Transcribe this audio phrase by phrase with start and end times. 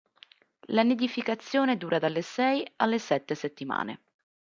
[0.69, 4.01] La nidificazione dura dalle sei alle sette settimane.